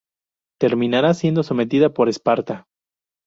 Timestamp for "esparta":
2.09-2.65